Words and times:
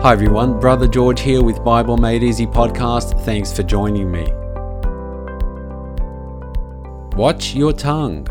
Hi 0.00 0.12
everyone, 0.12 0.60
Brother 0.60 0.86
George 0.86 1.20
here 1.20 1.42
with 1.42 1.64
Bible 1.64 1.96
Made 1.96 2.22
Easy 2.22 2.46
podcast. 2.46 3.20
Thanks 3.24 3.52
for 3.52 3.64
joining 3.64 4.12
me. 4.12 4.28
Watch 7.16 7.52
your 7.56 7.72
tongue. 7.72 8.28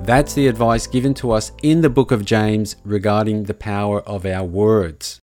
That's 0.00 0.34
the 0.34 0.48
advice 0.48 0.88
given 0.88 1.14
to 1.14 1.30
us 1.30 1.52
in 1.62 1.82
the 1.82 1.88
book 1.88 2.10
of 2.10 2.24
James 2.24 2.74
regarding 2.84 3.44
the 3.44 3.54
power 3.54 4.00
of 4.00 4.26
our 4.26 4.42
words. 4.42 5.20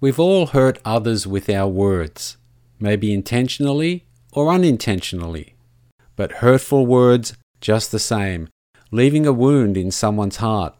We've 0.00 0.18
all 0.18 0.46
hurt 0.46 0.78
others 0.86 1.26
with 1.26 1.50
our 1.50 1.68
words, 1.68 2.38
maybe 2.80 3.12
intentionally 3.12 4.06
or 4.32 4.50
unintentionally, 4.50 5.54
but 6.16 6.40
hurtful 6.40 6.86
words 6.86 7.36
just 7.60 7.92
the 7.92 7.98
same, 7.98 8.48
leaving 8.90 9.26
a 9.26 9.34
wound 9.34 9.76
in 9.76 9.90
someone's 9.90 10.36
heart. 10.36 10.74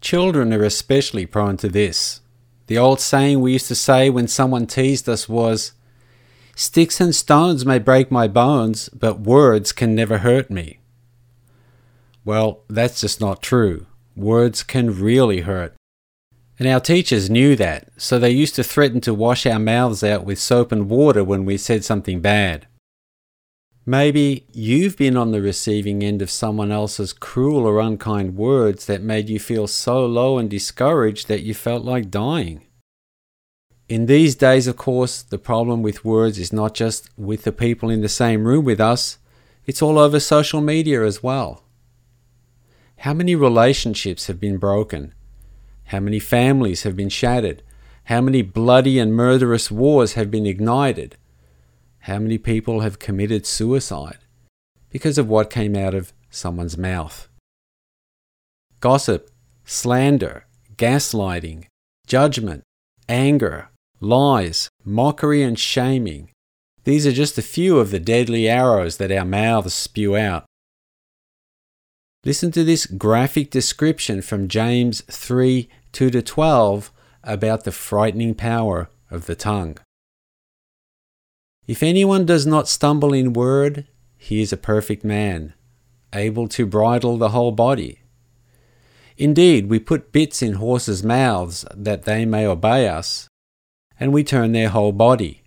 Children 0.00 0.52
are 0.52 0.62
especially 0.62 1.26
prone 1.26 1.56
to 1.58 1.68
this. 1.68 2.20
The 2.66 2.78
old 2.78 3.00
saying 3.00 3.40
we 3.40 3.52
used 3.52 3.68
to 3.68 3.74
say 3.74 4.10
when 4.10 4.28
someone 4.28 4.66
teased 4.66 5.08
us 5.08 5.28
was, 5.28 5.72
Sticks 6.54 7.00
and 7.00 7.14
stones 7.14 7.64
may 7.64 7.78
break 7.78 8.10
my 8.10 8.26
bones, 8.26 8.88
but 8.88 9.20
words 9.20 9.72
can 9.72 9.94
never 9.94 10.18
hurt 10.18 10.50
me. 10.50 10.80
Well, 12.24 12.64
that's 12.68 13.00
just 13.00 13.20
not 13.20 13.42
true. 13.42 13.86
Words 14.16 14.62
can 14.62 14.98
really 14.98 15.42
hurt. 15.42 15.74
And 16.58 16.68
our 16.68 16.80
teachers 16.80 17.30
knew 17.30 17.54
that, 17.56 17.88
so 17.96 18.18
they 18.18 18.30
used 18.30 18.56
to 18.56 18.64
threaten 18.64 19.00
to 19.02 19.14
wash 19.14 19.46
our 19.46 19.60
mouths 19.60 20.02
out 20.02 20.24
with 20.24 20.40
soap 20.40 20.72
and 20.72 20.90
water 20.90 21.22
when 21.22 21.44
we 21.44 21.56
said 21.56 21.84
something 21.84 22.20
bad. 22.20 22.66
Maybe 23.88 24.44
you've 24.52 24.98
been 24.98 25.16
on 25.16 25.30
the 25.30 25.40
receiving 25.40 26.04
end 26.04 26.20
of 26.20 26.30
someone 26.30 26.70
else's 26.70 27.14
cruel 27.14 27.64
or 27.64 27.80
unkind 27.80 28.36
words 28.36 28.84
that 28.84 29.00
made 29.00 29.30
you 29.30 29.40
feel 29.40 29.66
so 29.66 30.04
low 30.04 30.36
and 30.36 30.50
discouraged 30.50 31.26
that 31.28 31.40
you 31.40 31.54
felt 31.54 31.86
like 31.86 32.10
dying. 32.10 32.66
In 33.88 34.04
these 34.04 34.34
days, 34.34 34.66
of 34.66 34.76
course, 34.76 35.22
the 35.22 35.38
problem 35.38 35.80
with 35.80 36.04
words 36.04 36.38
is 36.38 36.52
not 36.52 36.74
just 36.74 37.08
with 37.16 37.44
the 37.44 37.50
people 37.50 37.88
in 37.88 38.02
the 38.02 38.10
same 38.10 38.44
room 38.44 38.66
with 38.66 38.78
us, 38.78 39.16
it's 39.64 39.80
all 39.80 39.98
over 39.98 40.20
social 40.20 40.60
media 40.60 41.02
as 41.02 41.22
well. 41.22 41.64
How 42.98 43.14
many 43.14 43.34
relationships 43.34 44.26
have 44.26 44.38
been 44.38 44.58
broken? 44.58 45.14
How 45.84 46.00
many 46.00 46.18
families 46.18 46.82
have 46.82 46.94
been 46.94 47.08
shattered? 47.08 47.62
How 48.04 48.20
many 48.20 48.42
bloody 48.42 48.98
and 48.98 49.14
murderous 49.14 49.70
wars 49.70 50.12
have 50.12 50.30
been 50.30 50.44
ignited? 50.44 51.16
How 52.08 52.18
many 52.18 52.38
people 52.38 52.80
have 52.80 52.98
committed 52.98 53.44
suicide 53.44 54.16
because 54.88 55.18
of 55.18 55.28
what 55.28 55.50
came 55.50 55.76
out 55.76 55.92
of 55.92 56.14
someone's 56.30 56.78
mouth? 56.78 57.28
Gossip, 58.80 59.30
slander, 59.66 60.46
gaslighting, 60.76 61.66
judgment, 62.06 62.62
anger, 63.10 63.68
lies, 64.00 64.70
mockery, 64.82 65.42
and 65.42 65.58
shaming. 65.58 66.30
These 66.84 67.06
are 67.06 67.12
just 67.12 67.36
a 67.36 67.42
few 67.42 67.78
of 67.78 67.90
the 67.90 68.00
deadly 68.00 68.48
arrows 68.48 68.96
that 68.96 69.12
our 69.12 69.26
mouths 69.26 69.74
spew 69.74 70.16
out. 70.16 70.46
Listen 72.24 72.50
to 72.52 72.64
this 72.64 72.86
graphic 72.86 73.50
description 73.50 74.22
from 74.22 74.48
James 74.48 75.02
3 75.10 75.68
2 75.92 76.08
to 76.08 76.22
12 76.22 76.90
about 77.22 77.64
the 77.64 77.72
frightening 77.72 78.34
power 78.34 78.88
of 79.10 79.26
the 79.26 79.36
tongue. 79.36 79.76
If 81.68 81.82
anyone 81.82 82.24
does 82.24 82.46
not 82.46 82.66
stumble 82.66 83.12
in 83.12 83.34
word, 83.34 83.86
he 84.16 84.40
is 84.40 84.54
a 84.54 84.56
perfect 84.56 85.04
man, 85.04 85.52
able 86.14 86.48
to 86.48 86.64
bridle 86.64 87.18
the 87.18 87.28
whole 87.28 87.52
body. 87.52 88.00
Indeed, 89.18 89.68
we 89.68 89.78
put 89.78 90.10
bits 90.10 90.40
in 90.40 90.54
horses' 90.54 91.04
mouths 91.04 91.66
that 91.74 92.04
they 92.04 92.24
may 92.24 92.46
obey 92.46 92.88
us, 92.88 93.28
and 94.00 94.14
we 94.14 94.24
turn 94.24 94.52
their 94.52 94.70
whole 94.70 94.92
body. 94.92 95.42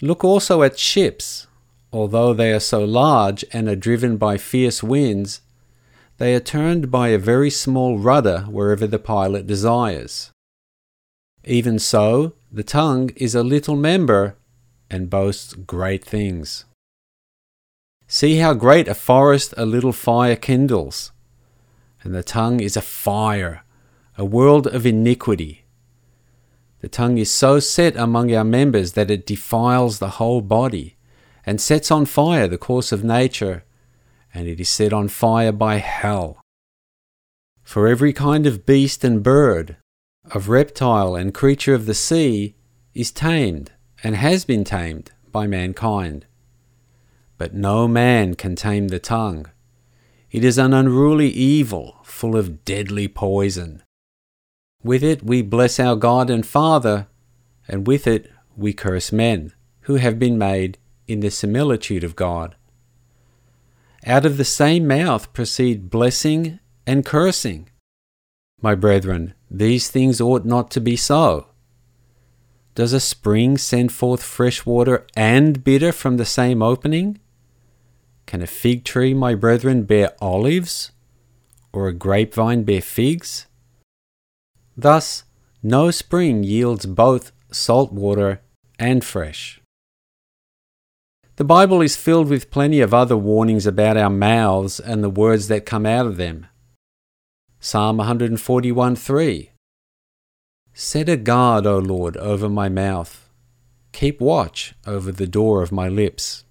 Look 0.00 0.24
also 0.24 0.62
at 0.62 0.78
ships. 0.78 1.48
Although 1.92 2.32
they 2.32 2.50
are 2.52 2.60
so 2.60 2.82
large 2.82 3.44
and 3.52 3.68
are 3.68 3.76
driven 3.76 4.16
by 4.16 4.38
fierce 4.38 4.82
winds, 4.82 5.42
they 6.16 6.34
are 6.34 6.40
turned 6.40 6.90
by 6.90 7.08
a 7.08 7.18
very 7.18 7.50
small 7.50 7.98
rudder 7.98 8.46
wherever 8.48 8.86
the 8.86 8.98
pilot 8.98 9.46
desires. 9.46 10.30
Even 11.44 11.78
so, 11.78 12.32
the 12.50 12.64
tongue 12.64 13.10
is 13.16 13.34
a 13.34 13.42
little 13.42 13.76
member 13.76 14.36
and 14.90 15.10
boasts 15.10 15.54
great 15.54 16.04
things. 16.04 16.64
See 18.06 18.36
how 18.36 18.54
great 18.54 18.88
a 18.88 18.94
forest 18.94 19.54
a 19.56 19.64
little 19.64 19.92
fire 19.92 20.36
kindles. 20.36 21.12
And 22.02 22.14
the 22.14 22.22
tongue 22.22 22.60
is 22.60 22.76
a 22.76 22.82
fire, 22.82 23.64
a 24.18 24.24
world 24.24 24.66
of 24.66 24.86
iniquity. 24.86 25.64
The 26.80 26.88
tongue 26.88 27.18
is 27.18 27.32
so 27.32 27.60
set 27.60 27.96
among 27.96 28.34
our 28.34 28.44
members 28.44 28.92
that 28.92 29.10
it 29.10 29.26
defiles 29.26 29.98
the 29.98 30.10
whole 30.20 30.42
body 30.42 30.96
and 31.46 31.60
sets 31.60 31.90
on 31.90 32.04
fire 32.04 32.46
the 32.46 32.58
course 32.58 32.92
of 32.92 33.02
nature 33.02 33.64
and 34.34 34.48
it 34.48 34.60
is 34.60 34.68
set 34.68 34.92
on 34.92 35.08
fire 35.08 35.52
by 35.52 35.76
hell. 35.76 36.42
For 37.62 37.86
every 37.86 38.12
kind 38.12 38.46
of 38.46 38.66
beast 38.66 39.04
and 39.04 39.22
bird, 39.22 39.76
of 40.30 40.48
reptile 40.48 41.14
and 41.14 41.32
creature 41.32 41.74
of 41.74 41.86
the 41.86 41.94
sea, 41.94 42.56
is 42.92 43.12
tamed 43.12 43.70
and 44.04 44.16
has 44.16 44.44
been 44.44 44.62
tamed 44.62 45.10
by 45.32 45.46
mankind. 45.46 46.26
But 47.38 47.54
no 47.54 47.88
man 47.88 48.34
can 48.34 48.54
tame 48.54 48.88
the 48.88 49.00
tongue. 49.00 49.46
It 50.30 50.44
is 50.44 50.58
an 50.58 50.74
unruly 50.74 51.30
evil, 51.30 51.96
full 52.04 52.36
of 52.36 52.64
deadly 52.64 53.08
poison. 53.08 53.82
With 54.82 55.02
it 55.02 55.22
we 55.22 55.40
bless 55.40 55.80
our 55.80 55.96
God 55.96 56.28
and 56.28 56.46
Father, 56.46 57.08
and 57.66 57.86
with 57.86 58.06
it 58.06 58.30
we 58.56 58.74
curse 58.74 59.10
men, 59.10 59.52
who 59.82 59.96
have 59.96 60.18
been 60.18 60.36
made 60.36 60.76
in 61.08 61.20
the 61.20 61.30
similitude 61.30 62.04
of 62.04 62.14
God. 62.14 62.56
Out 64.06 64.26
of 64.26 64.36
the 64.36 64.44
same 64.44 64.86
mouth 64.86 65.32
proceed 65.32 65.88
blessing 65.88 66.60
and 66.86 67.06
cursing. 67.06 67.70
My 68.60 68.74
brethren, 68.74 69.32
these 69.50 69.88
things 69.88 70.20
ought 70.20 70.44
not 70.44 70.70
to 70.72 70.80
be 70.80 70.96
so. 70.96 71.46
Does 72.74 72.92
a 72.92 72.98
spring 72.98 73.56
send 73.56 73.92
forth 73.92 74.22
fresh 74.22 74.66
water 74.66 75.06
and 75.14 75.62
bitter 75.62 75.92
from 75.92 76.16
the 76.16 76.24
same 76.24 76.60
opening? 76.60 77.20
Can 78.26 78.42
a 78.42 78.48
fig 78.48 78.84
tree, 78.84 79.14
my 79.14 79.36
brethren, 79.36 79.84
bear 79.84 80.12
olives, 80.20 80.90
or 81.72 81.86
a 81.86 81.92
grapevine 81.92 82.64
bear 82.64 82.80
figs? 82.80 83.46
Thus, 84.76 85.22
no 85.62 85.92
spring 85.92 86.42
yields 86.42 86.84
both 86.84 87.30
salt 87.52 87.92
water 87.92 88.40
and 88.76 89.04
fresh. 89.04 89.60
The 91.36 91.44
Bible 91.44 91.80
is 91.80 91.96
filled 91.96 92.28
with 92.28 92.50
plenty 92.50 92.80
of 92.80 92.92
other 92.92 93.16
warnings 93.16 93.66
about 93.66 93.96
our 93.96 94.10
mouths 94.10 94.80
and 94.80 95.02
the 95.02 95.10
words 95.10 95.46
that 95.46 95.66
come 95.66 95.86
out 95.86 96.06
of 96.06 96.16
them. 96.16 96.46
Psalm 97.60 97.98
141 97.98 98.96
3 98.96 99.53
Set 100.76 101.08
a 101.08 101.16
guard, 101.16 101.66
O 101.66 101.78
Lord, 101.78 102.16
over 102.16 102.48
my 102.48 102.68
mouth. 102.68 103.30
Keep 103.92 104.20
watch 104.20 104.74
over 104.84 105.12
the 105.12 105.28
door 105.28 105.62
of 105.62 105.70
my 105.70 105.88
lips. 105.88 106.44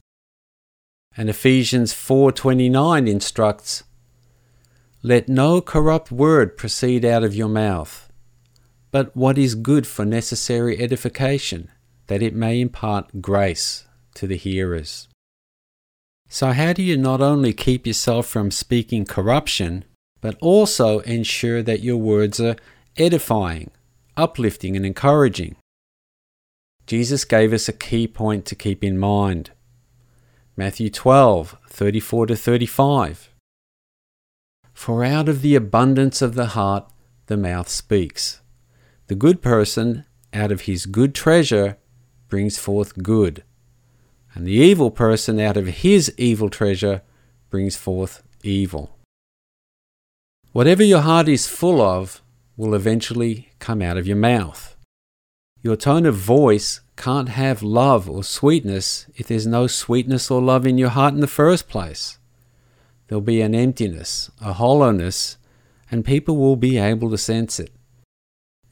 And 1.18 1.30
Ephesians 1.30 1.94
4:29 1.94 3.06
instructs, 3.06 3.84
Let 5.02 5.28
no 5.28 5.60
corrupt 5.60 6.10
word 6.10 6.56
proceed 6.56 7.04
out 7.04 7.26
of 7.26 7.36
your 7.36 7.50
mouth, 7.50 8.10
but 8.92 9.14
what 9.14 9.38
is 9.38 9.56
good 9.56 9.86
for 9.86 10.06
necessary 10.06 10.80
edification, 10.80 11.70
that 12.08 12.22
it 12.22 12.34
may 12.34 12.62
impart 12.62 13.22
grace 13.22 13.86
to 14.14 14.26
the 14.26 14.38
hearers. 14.38 15.10
So, 16.30 16.54
how 16.54 16.72
do 16.72 16.81
you 16.81 16.96
not 16.96 17.19
only 17.19 17.52
keep 17.52 17.86
yourself 17.86 18.26
from 18.26 18.52
speaking 18.52 19.04
corruption, 19.04 19.84
but 20.22 20.38
also 20.40 21.00
ensure 21.00 21.62
that 21.62 21.84
your 21.84 21.98
words 21.98 22.40
are 22.40 22.56
edifying, 22.96 23.69
uplifting, 24.18 24.75
and 24.75 24.86
encouraging? 24.86 25.56
Jesus 26.86 27.25
gave 27.25 27.54
us 27.54 27.69
a 27.69 27.74
key 27.74 28.07
point 28.07 28.45
to 28.45 28.56
keep 28.56 28.83
in 28.83 28.98
mind. 28.98 29.51
Matthew 30.56 30.89
12, 30.89 31.57
34 31.69 32.27
to 32.27 32.36
35. 32.36 33.30
For 34.74 35.04
out 35.04 35.30
of 35.30 35.42
the 35.42 35.56
abundance 35.56 36.21
of 36.21 36.36
the 36.36 36.48
heart 36.48 36.92
the 37.27 37.38
mouth 37.38 37.69
speaks. 37.69 38.42
The 39.07 39.15
good 39.15 39.42
person, 39.42 40.06
out 40.33 40.51
of 40.51 40.62
his 40.62 40.86
good 40.86 41.16
treasure, 41.16 41.77
brings 42.27 42.57
forth 42.57 43.01
good 43.01 43.44
and 44.36 44.48
the 44.48 44.51
evil 44.51 44.89
person 44.89 45.39
out 45.39 45.57
of 45.57 45.68
his 45.68 46.13
evil 46.18 46.50
treasure 46.50 47.01
brings 47.50 47.75
forth 47.75 48.24
evil. 48.44 48.98
Whatever 50.51 50.83
your 50.83 51.01
heart 51.01 51.27
is 51.27 51.48
full 51.48 51.81
of 51.81 52.21
will 52.56 52.74
eventually 52.74 53.50
come 53.60 53.82
out 53.82 53.98
of 53.98 54.08
your 54.08 54.18
mouth. 54.18 54.76
Your 55.62 55.76
tone 55.76 56.06
of 56.06 56.16
voice 56.16 56.82
can't 56.96 57.30
have 57.30 57.64
love 57.64 58.10
or 58.10 58.24
sweetness 58.24 59.08
if 59.16 59.28
there's 59.28 59.48
no 59.48 59.68
sweetness 59.68 60.30
or 60.30 60.42
love 60.42 60.68
in 60.68 60.78
your 60.78 60.90
heart 60.90 61.14
in 61.14 61.22
the 61.22 61.28
first 61.28 61.70
place. 61.70 62.20
There'll 63.08 63.22
be 63.22 63.42
an 63.42 63.56
emptiness, 63.56 64.30
a 64.42 64.54
hollowness, 64.54 65.38
and 65.90 66.04
people 66.04 66.38
will 66.38 66.56
be 66.56 66.78
able 66.78 67.10
to 67.12 67.18
sense 67.18 67.60
it. 67.60 67.72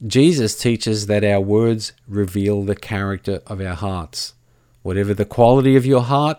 Jesus 0.04 0.58
teaches 0.58 1.06
that 1.06 1.24
our 1.24 1.40
words 1.40 1.92
reveal 2.08 2.62
the 2.62 2.74
character 2.74 3.40
of 3.46 3.60
our 3.60 3.74
hearts. 3.74 4.34
Whatever 4.82 5.14
the 5.14 5.24
quality 5.24 5.76
of 5.76 5.86
your 5.86 6.02
heart, 6.02 6.38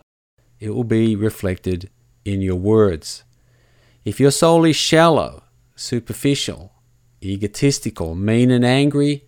it 0.60 0.72
will 0.72 0.84
be 0.84 1.16
reflected 1.16 1.90
in 2.26 2.42
your 2.42 2.58
words. 2.58 3.24
If 4.04 4.20
your 4.20 4.32
soul 4.32 4.66
is 4.66 4.76
shallow, 4.76 5.44
superficial, 5.76 6.73
egotistical, 7.26 8.16
mean, 8.16 8.52
and 8.52 8.66
angry, 8.66 9.26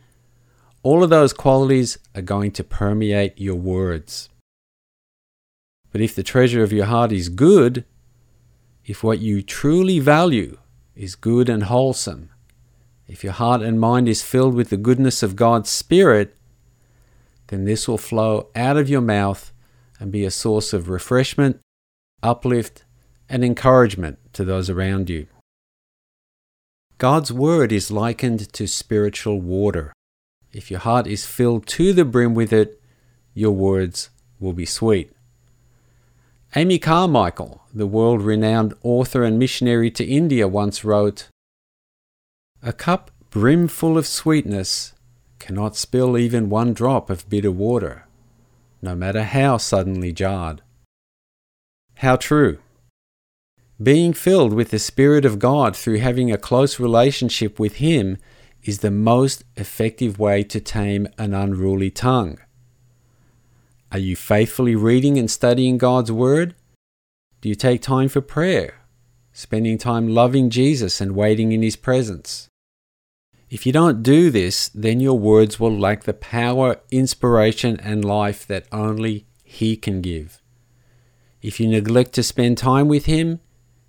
all 0.84 1.04
of 1.04 1.10
those 1.10 1.34
qualities 1.34 1.98
are 2.14 2.22
going 2.22 2.52
to 2.52 2.64
permeate 2.64 3.40
your 3.40 3.56
words. 3.56 4.30
But 5.92 6.02
if 6.02 6.14
the 6.14 6.24
treasure 6.24 6.62
of 6.62 6.74
your 6.74 6.86
heart 6.86 7.12
is 7.12 7.30
good, 7.30 7.86
if 8.86 9.04
what 9.04 9.20
you 9.20 9.42
truly 9.42 10.00
value 10.00 10.58
is 10.96 11.16
good 11.16 11.50
and 11.50 11.64
wholesome, 11.64 12.30
if 13.08 13.24
your 13.24 13.34
heart 13.34 13.62
and 13.62 13.80
mind 13.80 14.08
is 14.10 14.22
filled 14.22 14.56
with 14.56 14.70
the 14.70 14.78
goodness 14.78 15.24
of 15.24 15.36
God's 15.36 15.70
Spirit, 15.70 16.36
then 17.48 17.66
this 17.66 17.88
will 17.88 17.98
flow 17.98 18.50
out 18.56 18.78
of 18.78 18.90
your 18.90 19.02
mouth 19.02 19.52
and 20.00 20.12
be 20.12 20.26
a 20.26 20.32
source 20.32 20.74
of 20.74 20.90
refreshment, 20.90 21.60
uplift, 22.22 22.84
and 23.30 23.44
encouragement 23.44 24.20
to 24.34 24.44
those 24.44 24.70
around 24.70 25.10
you. 25.10 25.28
God's 26.98 27.30
Word 27.30 27.74
is 27.74 27.92
likened 27.92 28.54
to 28.54 28.68
spiritual 28.68 29.42
water. 29.42 29.92
If 30.54 30.72
your 30.72 30.80
heart 30.80 31.08
is 31.08 31.26
filled 31.26 31.68
to 31.68 31.92
the 31.92 32.06
brim 32.06 32.34
with 32.34 32.54
it, 32.54 32.82
your 33.34 33.52
words 33.52 34.10
will 34.40 34.54
be 34.54 34.66
sweet. 34.66 35.12
Amy 36.56 36.80
Carmichael, 36.80 37.64
the 37.74 37.86
world 37.86 38.22
renowned 38.22 38.74
author 38.82 39.26
and 39.26 39.38
missionary 39.38 39.92
to 39.92 40.06
India, 40.06 40.48
once 40.48 40.86
wrote 40.86 41.28
A 42.64 42.72
cup 42.72 43.12
brimful 43.30 43.98
of 43.98 44.08
sweetness 44.08 44.94
cannot 45.38 45.76
spill 45.76 46.18
even 46.18 46.50
one 46.50 46.74
drop 46.74 47.10
of 47.10 47.30
bitter 47.30 47.52
water, 47.52 48.08
no 48.82 48.96
matter 48.96 49.24
how 49.24 49.58
suddenly 49.58 50.14
jarred. 50.14 50.62
How 51.96 52.16
true! 52.16 52.60
Being 53.82 54.14
filled 54.14 54.54
with 54.54 54.72
the 54.72 54.80
Spirit 54.80 55.26
of 55.26 55.38
God 55.38 55.76
through 55.76 55.98
having 55.98 56.32
a 56.32 56.38
close 56.38 56.80
relationship 56.80 57.60
with 57.60 57.76
Him 57.76 58.18
is 58.64 58.80
the 58.80 58.92
most 58.92 59.44
effective 59.58 60.18
way 60.18 60.44
to 60.44 60.62
tame 60.62 61.10
an 61.18 61.34
unruly 61.34 61.92
tongue. 61.92 62.40
Are 63.92 64.00
you 64.00 64.16
faithfully 64.16 64.76
reading 64.76 65.18
and 65.18 65.30
studying 65.30 65.78
God's 65.78 66.10
Word? 66.10 66.56
Do 67.42 67.50
you 67.50 67.56
take 67.56 67.82
time 67.82 68.08
for 68.08 68.22
prayer, 68.22 68.76
spending 69.34 69.78
time 69.78 70.08
loving 70.08 70.50
Jesus 70.50 71.02
and 71.02 71.14
waiting 71.14 71.52
in 71.52 71.62
His 71.62 71.76
presence? 71.76 72.48
If 73.50 73.66
you 73.66 73.74
don't 73.74 74.04
do 74.04 74.30
this, 74.30 74.70
then 74.70 75.02
your 75.02 75.20
words 75.20 75.60
will 75.60 75.78
lack 75.78 76.04
the 76.04 76.14
power, 76.14 76.78
inspiration, 76.92 77.78
and 77.82 78.06
life 78.06 78.48
that 78.48 78.68
only 78.72 79.26
He 79.44 79.76
can 79.76 80.02
give. 80.02 80.42
If 81.42 81.60
you 81.60 81.68
neglect 81.68 82.14
to 82.14 82.24
spend 82.24 82.58
time 82.58 82.88
with 82.88 83.06
Him, 83.06 83.42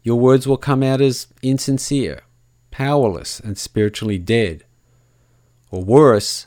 your 0.06 0.20
words 0.20 0.46
will 0.46 0.56
come 0.56 0.84
out 0.84 1.00
as 1.00 1.26
insincere, 1.42 2.20
powerless, 2.70 3.40
and 3.40 3.58
spiritually 3.58 4.18
dead. 4.18 4.62
Or 5.72 5.82
worse, 5.82 6.46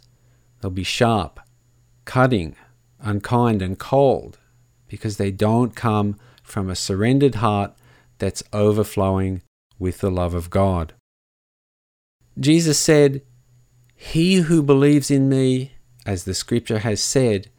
they'll 0.62 0.72
be 0.72 0.86
sharp, 0.86 1.42
cutting, 2.06 2.56
unkind, 3.02 3.62
and 3.62 3.78
cold 3.78 4.38
because 4.88 5.18
they 5.18 5.30
don't 5.30 5.76
come 5.76 6.18
from 6.42 6.70
a 6.70 6.76
surrendered 6.76 7.36
heart 7.36 7.74
that's 8.18 8.44
overflowing 8.54 9.42
with 9.78 9.98
the 9.98 10.10
love 10.10 10.34
of 10.34 10.50
God. 10.50 10.94
Jesus 12.40 12.80
said, 12.80 13.24
He 13.94 14.36
who 14.36 14.64
believes 14.64 15.12
in 15.12 15.28
me, 15.28 15.74
as 16.06 16.24
the 16.24 16.34
scripture 16.34 16.80
has 16.80 17.04
said, 17.04 17.50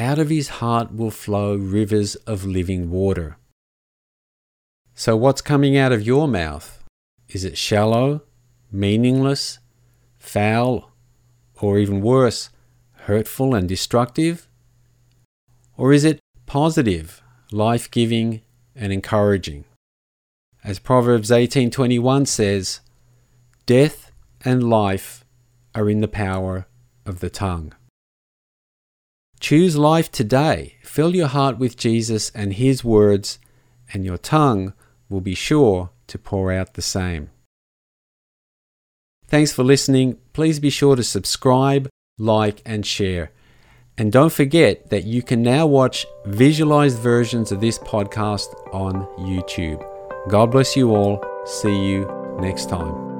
out 0.00 0.18
of 0.18 0.30
his 0.30 0.48
heart 0.58 0.92
will 0.92 1.12
flow 1.12 1.54
rivers 1.54 2.16
of 2.26 2.44
living 2.44 2.90
water. 2.90 3.36
So, 4.96 5.16
what's 5.16 5.40
coming 5.40 5.76
out 5.76 5.90
of 5.90 6.06
your 6.06 6.28
mouth? 6.28 6.82
Is 7.28 7.44
it 7.44 7.58
shallow, 7.58 8.22
meaningless, 8.70 9.58
foul, 10.18 10.92
or 11.60 11.78
even 11.78 12.00
worse, 12.00 12.50
hurtful 12.92 13.56
and 13.56 13.68
destructive? 13.68 14.46
Or 15.76 15.92
is 15.92 16.04
it 16.04 16.20
positive, 16.46 17.22
life 17.50 17.90
giving, 17.90 18.42
and 18.76 18.92
encouraging? 18.92 19.64
As 20.62 20.78
Proverbs 20.78 21.30
18:21 21.30 22.28
says, 22.28 22.80
death 23.66 24.12
and 24.44 24.70
life 24.70 25.24
are 25.74 25.90
in 25.90 26.02
the 26.02 26.08
power 26.08 26.66
of 27.04 27.18
the 27.18 27.30
tongue. 27.30 27.74
Choose 29.40 29.76
life 29.76 30.12
today. 30.12 30.76
Fill 30.84 31.16
your 31.16 31.26
heart 31.26 31.58
with 31.58 31.76
Jesus 31.76 32.30
and 32.30 32.52
his 32.52 32.84
words, 32.84 33.40
and 33.92 34.04
your 34.04 34.18
tongue 34.18 34.72
will 35.08 35.20
be 35.20 35.34
sure 35.34 35.90
to 36.06 36.18
pour 36.18 36.52
out 36.52 36.74
the 36.74 36.82
same. 36.82 37.30
Thanks 39.26 39.52
for 39.52 39.64
listening. 39.64 40.18
Please 40.32 40.60
be 40.60 40.70
sure 40.70 40.96
to 40.96 41.02
subscribe, 41.02 41.88
like, 42.18 42.62
and 42.64 42.84
share. 42.84 43.32
And 43.96 44.12
don't 44.12 44.32
forget 44.32 44.90
that 44.90 45.04
you 45.04 45.22
can 45.22 45.42
now 45.42 45.66
watch 45.66 46.04
visualized 46.26 46.98
versions 46.98 47.52
of 47.52 47.60
this 47.60 47.78
podcast 47.78 48.48
on 48.74 49.06
YouTube. 49.18 49.84
God 50.28 50.50
bless 50.50 50.76
you 50.76 50.94
all. 50.94 51.24
See 51.46 51.86
you 51.86 52.36
next 52.40 52.68
time. 52.68 53.13